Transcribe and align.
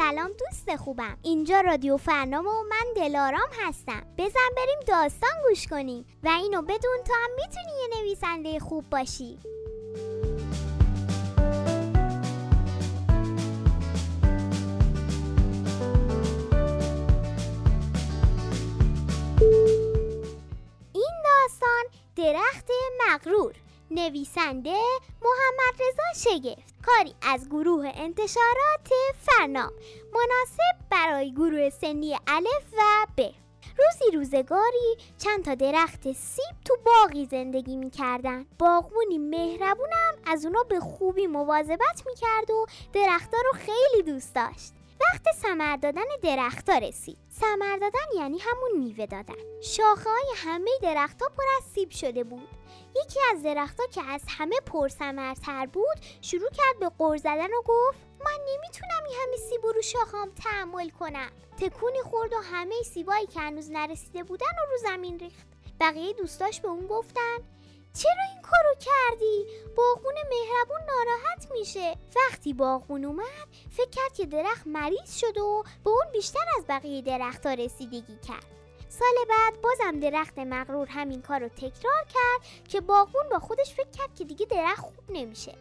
سلام 0.00 0.30
دوست 0.38 0.76
خوبم. 0.76 1.18
اینجا 1.22 1.60
رادیو 1.60 1.96
فرنام 1.96 2.46
و 2.46 2.62
من 2.70 2.92
دلارام 2.96 3.48
هستم. 3.62 4.06
بزن 4.18 4.48
بریم 4.56 4.78
داستان 4.86 5.30
گوش 5.48 5.66
کنیم 5.66 6.06
و 6.22 6.28
اینو 6.28 6.62
بدون 6.62 6.98
تو 7.06 7.12
هم 7.14 7.30
می‌تونی 7.36 7.80
یه 7.80 8.00
نویسنده 8.00 8.58
خوب 8.58 8.90
باشی. 8.90 9.38
این 20.94 21.14
داستان 21.24 21.84
درخت 22.16 22.68
مغرور. 23.08 23.54
نویسنده 23.90 24.78
محمد 25.22 25.80
رضا 25.80 26.30
شگفت. 26.30 26.69
کاری 26.86 27.14
از 27.22 27.48
گروه 27.48 27.92
انتشارات 27.94 28.88
فرنام 29.18 29.72
مناسب 30.14 30.88
برای 30.90 31.32
گروه 31.32 31.70
سنی 31.70 32.16
الف 32.26 32.74
و 32.78 33.06
ب. 33.16 33.30
روزی 33.78 34.16
روزگاری 34.16 34.96
چند 35.18 35.44
تا 35.44 35.54
درخت 35.54 36.12
سیب 36.12 36.56
تو 36.64 36.76
باقی 36.86 37.26
زندگی 37.26 37.76
می‌کردن. 37.76 38.46
باغبونی 38.58 39.18
مهربونم 39.18 40.14
از 40.26 40.44
اونا 40.46 40.62
به 40.62 40.80
خوبی 40.80 41.26
مواظبت 41.26 42.02
می‌کرد 42.06 42.50
و 42.50 42.66
درختها 42.92 43.40
رو 43.44 43.52
خیلی 43.58 44.02
دوست 44.02 44.34
داشت. 44.34 44.72
وقت 45.00 45.36
سمر 45.42 45.76
دادن 45.76 46.04
درختها 46.22 46.78
رسید. 46.78 47.18
سمر 47.28 47.76
دادن 47.76 48.06
یعنی 48.16 48.38
همون 48.38 48.78
میوه 48.78 49.06
دادن. 49.06 49.60
شاخه 49.62 50.10
های 50.10 50.32
همه 50.36 50.70
درختها 50.82 51.28
پر 51.28 51.42
از 51.58 51.64
سیب 51.74 51.90
شده 51.90 52.24
بود. 52.24 52.48
یکی 53.04 53.18
از 53.34 53.42
درختها 53.42 53.86
که 53.86 54.02
از 54.02 54.22
همه 54.28 54.56
پرثمرتر 54.66 55.66
بود 55.66 55.96
شروع 56.20 56.50
کرد 56.50 56.78
به 56.80 56.88
قر 56.98 57.16
زدن 57.16 57.52
و 57.52 57.62
گفت 57.64 57.98
من 58.24 58.38
نمی‌تونم 58.54 59.04
این 59.08 59.16
همه 59.22 59.36
سیب 59.36 59.66
رو 59.66 59.82
شاخام 59.82 60.30
تحمل 60.30 60.90
کنم. 60.90 61.30
تکونی 61.58 62.02
خورد 62.02 62.32
و 62.32 62.36
همه 62.36 62.74
سیبایی 62.82 63.26
که 63.26 63.40
هنوز 63.40 63.70
نرسیده 63.70 64.22
بودن 64.22 64.46
و 64.46 64.70
رو 64.70 64.76
زمین 64.78 65.18
ریخت. 65.18 65.46
بقیه 65.80 66.12
دوستاش 66.12 66.60
به 66.60 66.68
اون 66.68 66.86
گفتن 66.86 67.38
چرا 67.94 68.22
این 68.32 68.42
کارو 68.42 68.74
کردی؟ 68.74 68.99
باغبون 69.76 70.14
مهربون 70.14 70.80
ناراحت 70.86 71.52
میشه. 71.52 71.96
وقتی 72.16 72.52
باغبون 72.52 73.04
اومد 73.04 73.48
فکر 73.70 73.90
کرد 73.90 74.14
که 74.14 74.26
درخت 74.26 74.66
مریض 74.66 75.16
شد 75.16 75.38
و 75.38 75.64
به 75.84 75.90
اون 75.90 76.12
بیشتر 76.12 76.44
از 76.58 76.64
بقیه 76.68 77.02
درختها 77.02 77.54
رسیدگی 77.54 78.18
کرد. 78.28 78.46
سال 78.88 79.24
بعد 79.28 79.60
بازم 79.60 80.00
درخت 80.00 80.38
مغرور 80.38 80.86
همین 80.86 81.22
کار 81.22 81.40
رو 81.40 81.48
تکرار 81.48 82.04
کرد 82.04 82.68
که 82.68 82.80
باغبون 82.80 83.28
با 83.30 83.38
خودش 83.38 83.74
فکر 83.74 83.90
کرد 83.90 84.14
که 84.14 84.24
دیگه 84.24 84.46
درخت 84.46 84.80
خوب 84.80 85.04
نمیشه. 85.08 85.54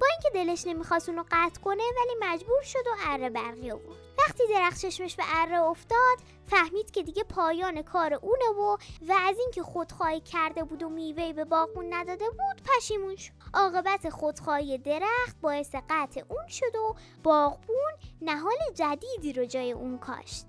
با 0.00 0.06
اینکه 0.10 0.30
دلش 0.34 0.66
نمی‌خواست 0.66 1.08
اونو 1.08 1.24
قطع 1.30 1.60
کنه 1.60 1.82
ولی 1.96 2.32
مجبور 2.32 2.62
شد 2.62 2.86
و 2.86 2.90
اره 3.06 3.30
برقی 3.30 3.70
آورد. 3.70 4.05
وقتی 4.26 4.42
درخت 4.50 4.80
چشمش 4.80 5.16
به 5.16 5.22
اره 5.26 5.60
افتاد 5.60 6.18
فهمید 6.46 6.90
که 6.90 7.02
دیگه 7.02 7.24
پایان 7.24 7.82
کار 7.82 8.14
اونه 8.14 8.48
و 8.58 8.76
و 9.08 9.12
از 9.12 9.38
اینکه 9.38 9.62
خودخواهی 9.62 10.20
کرده 10.20 10.64
بود 10.64 10.82
و 10.82 10.88
میوه 10.88 11.32
به 11.32 11.44
باغبون 11.44 11.94
نداده 11.94 12.30
بود 12.30 12.62
پشیمون 12.64 13.16
شد 13.16 13.32
عاقبت 13.54 14.10
خودخواهی 14.10 14.78
درخت 14.78 15.40
باعث 15.40 15.74
قطع 15.90 16.22
اون 16.28 16.48
شد 16.48 16.76
و 16.76 16.94
باغبون 17.22 17.92
نهال 18.22 18.56
جدیدی 18.74 19.32
رو 19.32 19.44
جای 19.44 19.72
اون 19.72 19.98
کاشت. 19.98 20.46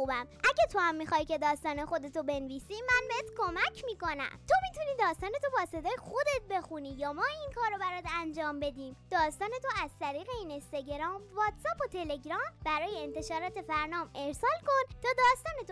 خوبم. 0.00 0.26
اگه 0.44 0.66
تو 0.72 0.78
هم 0.78 0.94
می‌خوای 0.94 1.24
که 1.24 1.38
داستان 1.38 1.86
خودتو 1.86 2.22
بنویسی 2.22 2.74
من 2.74 3.08
بهت 3.08 3.30
کمک 3.38 3.84
می‌کنم. 3.84 4.40
تو 4.48 4.54
می‌تونی 4.62 4.96
داستان 4.98 5.30
تو 5.30 5.50
با 5.58 5.66
صدای 5.66 5.96
خودت 5.98 6.42
بخونی 6.50 6.90
یا 6.90 7.12
ما 7.12 7.24
این 7.24 7.52
کارو 7.54 7.78
برات 7.78 8.04
انجام 8.20 8.60
بدیم. 8.60 8.96
داستان 9.10 9.48
تو 9.62 9.68
از 9.84 9.90
طریق 10.00 10.28
این 10.38 10.50
اینستاگرام 10.50 11.22
واتساپ 11.34 11.80
و 11.84 11.88
تلگرام 11.92 12.52
برای 12.64 13.02
انتشارات 13.02 13.62
فرنام 13.62 14.10
ارسال 14.14 14.58
کن 14.66 14.94
تا 15.02 15.08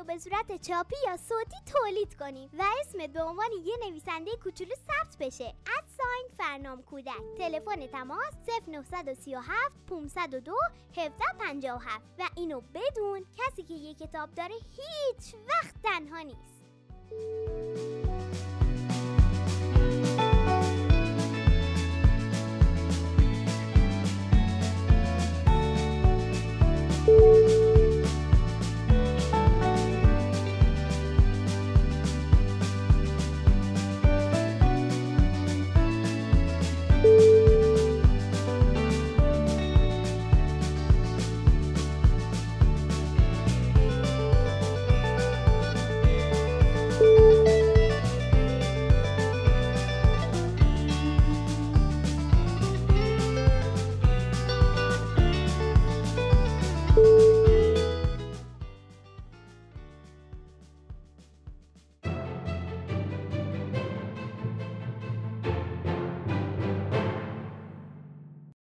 به 0.08 0.18
صورت 0.18 0.68
چاپی 0.68 0.96
یا 1.06 1.16
صوتی 1.16 1.56
تولید 1.72 2.14
کنیم 2.14 2.50
و 2.58 2.64
اسمت 2.80 3.10
به 3.10 3.22
عنوان 3.22 3.48
یه 3.64 3.76
نویسنده 3.88 4.30
کوچولو 4.44 4.74
ثبت 4.74 5.16
بشه. 5.20 5.54
ادساین 5.78 6.28
فرنام 6.38 6.82
کودک. 6.82 7.36
تلفن 7.38 7.86
تماس 7.86 8.34
0937 8.68 9.52
502 9.86 10.52
1757 10.96 12.04
و 12.18 12.28
اینو 12.36 12.60
بدون 12.60 13.26
کسی 13.36 13.62
که 13.62 13.74
یه 13.74 13.94
کتاب 13.94 14.34
داره 14.34 14.54
هیچ 14.54 15.34
وقت 15.34 15.74
تنها 15.82 16.20
نیست. 16.20 16.58